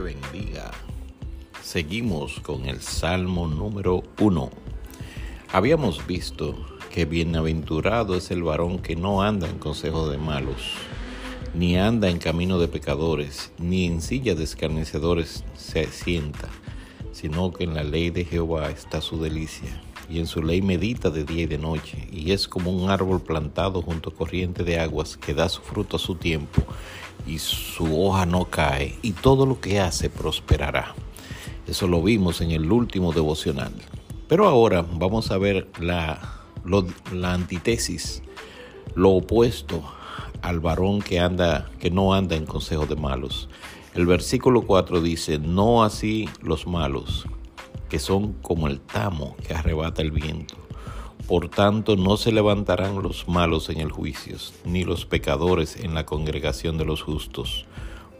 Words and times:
Bendiga. 0.00 0.70
Seguimos 1.62 2.40
con 2.40 2.66
el 2.66 2.80
Salmo 2.80 3.46
número 3.48 4.02
1. 4.20 4.50
Habíamos 5.52 6.06
visto 6.06 6.54
que 6.92 7.04
bienaventurado 7.04 8.16
es 8.16 8.30
el 8.30 8.42
varón 8.42 8.78
que 8.78 8.96
no 8.96 9.22
anda 9.22 9.48
en 9.48 9.58
consejo 9.58 10.08
de 10.08 10.18
malos, 10.18 10.74
ni 11.54 11.76
anda 11.76 12.08
en 12.08 12.18
camino 12.18 12.58
de 12.58 12.68
pecadores, 12.68 13.52
ni 13.58 13.86
en 13.86 14.00
silla 14.00 14.34
de 14.34 14.44
escarnecedores 14.44 15.44
se 15.54 15.86
sienta, 15.86 16.48
sino 17.12 17.52
que 17.52 17.64
en 17.64 17.74
la 17.74 17.84
ley 17.84 18.10
de 18.10 18.24
Jehová 18.24 18.70
está 18.70 19.00
su 19.00 19.20
delicia, 19.20 19.80
y 20.08 20.20
en 20.20 20.26
su 20.26 20.42
ley 20.42 20.62
medita 20.62 21.10
de 21.10 21.24
día 21.24 21.42
y 21.42 21.46
de 21.46 21.58
noche, 21.58 22.08
y 22.12 22.32
es 22.32 22.48
como 22.48 22.70
un 22.70 22.90
árbol 22.90 23.20
plantado 23.20 23.82
junto 23.82 24.10
a 24.10 24.14
corriente 24.14 24.64
de 24.64 24.78
aguas 24.78 25.16
que 25.16 25.34
da 25.34 25.48
su 25.48 25.62
fruto 25.62 25.96
a 25.96 26.00
su 26.00 26.14
tiempo, 26.14 26.62
y 27.26 27.38
su 27.38 28.00
hoja 28.00 28.26
no 28.26 28.44
cae, 28.46 28.98
y 29.02 29.12
todo 29.12 29.46
lo 29.46 29.60
que 29.60 29.80
hace 29.80 30.10
prosperará. 30.10 30.94
Eso 31.66 31.88
lo 31.88 32.02
vimos 32.02 32.40
en 32.40 32.52
el 32.52 32.70
último 32.70 33.12
devocional. 33.12 33.72
Pero 34.28 34.46
ahora 34.46 34.82
vamos 34.82 35.30
a 35.30 35.38
ver 35.38 35.68
la, 35.80 36.20
antítesis, 37.24 38.22
lo 38.94 39.10
opuesto 39.10 39.82
al 40.42 40.60
varón 40.60 41.00
que 41.00 41.18
anda, 41.18 41.70
que 41.78 41.90
no 41.90 42.14
anda 42.14 42.36
en 42.36 42.46
consejo 42.46 42.86
de 42.86 42.96
malos. 42.96 43.48
El 43.94 44.06
versículo 44.06 44.62
4 44.62 45.00
dice, 45.00 45.38
no 45.38 45.82
así 45.82 46.28
los 46.42 46.66
malos, 46.66 47.26
que 47.88 47.98
son 47.98 48.34
como 48.34 48.68
el 48.68 48.80
tamo 48.80 49.36
que 49.46 49.54
arrebata 49.54 50.02
el 50.02 50.10
viento. 50.10 50.65
Por 51.26 51.48
tanto, 51.48 51.96
no 51.96 52.16
se 52.16 52.30
levantarán 52.30 53.02
los 53.02 53.26
malos 53.26 53.68
en 53.68 53.80
el 53.80 53.90
juicio, 53.90 54.36
ni 54.64 54.84
los 54.84 55.06
pecadores 55.06 55.74
en 55.74 55.92
la 55.92 56.06
congregación 56.06 56.78
de 56.78 56.84
los 56.84 57.02
justos. 57.02 57.66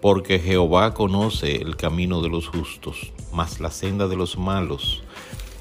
Porque 0.03 0.41
Jehová 0.41 0.93
conoce 0.93 1.63
el 1.63 1.77
camino 1.77 2.21
de 2.21 2.31
los 2.31 2.49
justos, 2.49 3.13
mas 3.33 3.61
la 3.61 3.71
senda 3.71 4.09
de 4.09 4.17
los 4.17 4.37
malos 4.37 5.05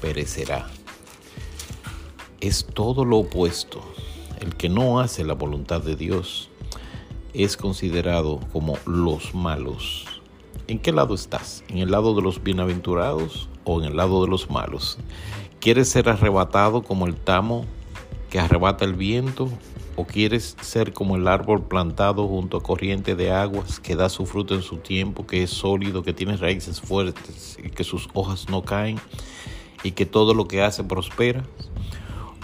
perecerá. 0.00 0.66
Es 2.40 2.66
todo 2.66 3.04
lo 3.04 3.18
opuesto. 3.18 3.80
El 4.40 4.56
que 4.56 4.68
no 4.68 4.98
hace 4.98 5.22
la 5.22 5.34
voluntad 5.34 5.80
de 5.80 5.94
Dios 5.94 6.50
es 7.32 7.56
considerado 7.56 8.40
como 8.52 8.76
los 8.86 9.36
malos. 9.36 10.04
¿En 10.66 10.80
qué 10.80 10.90
lado 10.90 11.14
estás? 11.14 11.62
¿En 11.68 11.78
el 11.78 11.92
lado 11.92 12.12
de 12.16 12.22
los 12.22 12.42
bienaventurados 12.42 13.48
o 13.64 13.80
en 13.80 13.86
el 13.86 13.96
lado 13.96 14.24
de 14.24 14.30
los 14.30 14.50
malos? 14.50 14.98
¿Quieres 15.60 15.88
ser 15.88 16.08
arrebatado 16.08 16.82
como 16.82 17.06
el 17.06 17.16
tamo 17.16 17.64
que 18.30 18.38
arrebata 18.38 18.84
el 18.84 18.94
viento? 18.94 19.50
¿O 19.96 20.04
quieres 20.04 20.56
ser 20.60 20.92
como 20.92 21.16
el 21.16 21.26
árbol 21.26 21.62
plantado 21.62 22.28
junto 22.28 22.58
a 22.58 22.62
corriente 22.62 23.16
de 23.16 23.32
aguas 23.32 23.80
que 23.80 23.96
da 23.96 24.08
su 24.08 24.26
fruto 24.26 24.54
en 24.54 24.62
su 24.62 24.76
tiempo, 24.76 25.26
que 25.26 25.42
es 25.42 25.50
sólido, 25.50 26.02
que 26.02 26.12
tiene 26.12 26.36
raíces 26.36 26.80
fuertes 26.80 27.58
y 27.62 27.70
que 27.70 27.82
sus 27.82 28.08
hojas 28.12 28.48
no 28.48 28.62
caen 28.62 29.00
y 29.82 29.92
que 29.92 30.06
todo 30.06 30.34
lo 30.34 30.46
que 30.46 30.62
hace 30.62 30.84
prospera? 30.84 31.44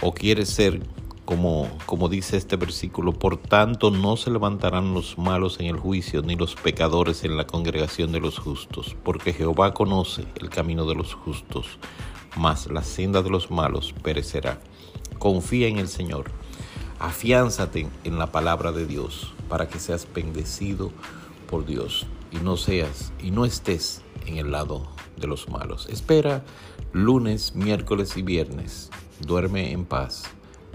¿O 0.01 0.13
quieres 0.13 0.49
ser 0.49 0.81
como, 1.25 1.69
como 1.85 2.09
dice 2.09 2.37
este 2.37 2.57
versículo, 2.57 3.13
por 3.13 3.37
tanto 3.37 3.91
no 3.91 4.17
se 4.17 4.29
levantarán 4.29 4.93
los 4.93 5.17
malos 5.17 5.59
en 5.59 5.67
el 5.67 5.77
juicio, 5.77 6.21
ni 6.21 6.35
los 6.35 6.55
pecadores 6.55 7.23
en 7.23 7.37
la 7.37 7.47
congregación 7.47 8.11
de 8.11 8.19
los 8.19 8.39
justos, 8.39 8.95
porque 9.03 9.33
Jehová 9.33 9.73
conoce 9.73 10.25
el 10.41 10.49
camino 10.49 10.85
de 10.85 10.95
los 10.95 11.13
justos, 11.13 11.79
mas 12.35 12.67
la 12.67 12.83
senda 12.83 13.21
de 13.21 13.29
los 13.29 13.51
malos 13.51 13.93
perecerá. 14.03 14.59
Confía 15.19 15.67
en 15.67 15.77
el 15.77 15.87
Señor, 15.87 16.31
afiánzate 16.99 17.87
en 18.03 18.17
la 18.19 18.31
palabra 18.31 18.71
de 18.71 18.85
Dios 18.85 19.33
para 19.49 19.67
que 19.67 19.79
seas 19.79 20.07
bendecido 20.13 20.91
por 21.49 21.65
Dios 21.65 22.07
y 22.31 22.37
no 22.37 22.57
seas 22.57 23.13
y 23.21 23.31
no 23.31 23.45
estés 23.45 24.01
en 24.25 24.37
el 24.37 24.51
lado 24.51 24.87
de 25.17 25.27
los 25.27 25.49
malos. 25.49 25.87
Espera 25.89 26.43
lunes, 26.91 27.55
miércoles 27.55 28.17
y 28.17 28.21
viernes. 28.21 28.89
Duerme 29.19 29.71
en 29.71 29.85
paz 29.85 30.23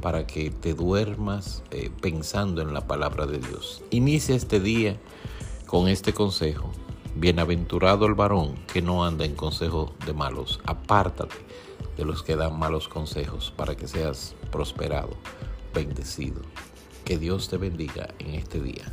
para 0.00 0.26
que 0.26 0.50
te 0.50 0.74
duermas 0.74 1.62
eh, 1.70 1.90
pensando 2.00 2.62
en 2.62 2.72
la 2.72 2.86
palabra 2.86 3.26
de 3.26 3.38
Dios. 3.38 3.82
Inicia 3.90 4.36
este 4.36 4.60
día 4.60 4.96
con 5.66 5.88
este 5.88 6.12
consejo. 6.12 6.70
Bienaventurado 7.20 8.06
el 8.06 8.14
varón 8.14 8.54
que 8.72 8.80
no 8.80 9.04
anda 9.04 9.24
en 9.24 9.34
consejo 9.34 9.92
de 10.06 10.12
malos. 10.12 10.60
Apártate 10.64 11.34
de 11.96 12.04
los 12.04 12.22
que 12.22 12.36
dan 12.36 12.56
malos 12.56 12.86
consejos 12.86 13.52
para 13.56 13.74
que 13.74 13.88
seas 13.88 14.36
prosperado, 14.52 15.16
bendecido. 15.74 16.42
Que 17.04 17.18
Dios 17.18 17.48
te 17.48 17.56
bendiga 17.56 18.10
en 18.20 18.36
este 18.36 18.60
día. 18.60 18.84